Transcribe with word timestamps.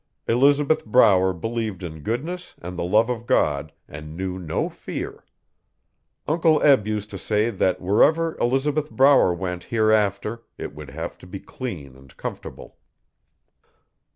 Elizabeth 0.27 0.83
Brower 0.83 1.31
believed 1.31 1.83
in 1.83 1.99
goodness 1.99 2.55
and 2.59 2.75
the 2.75 2.83
love 2.83 3.07
of 3.07 3.27
God, 3.27 3.71
and 3.87 4.17
knew 4.17 4.39
no 4.39 4.67
fear. 4.67 5.23
Uncle 6.27 6.59
Eb 6.63 6.87
used 6.87 7.11
to 7.11 7.19
say 7.19 7.51
that 7.51 7.79
wherever 7.79 8.35
Elizabeth 8.39 8.89
Brower 8.89 9.31
went 9.31 9.65
hereafter 9.65 10.41
it 10.57 10.73
would 10.73 10.89
have 10.89 11.19
to 11.19 11.27
be 11.27 11.39
clean 11.39 11.95
and 11.95 12.17
comfortable. 12.17 12.77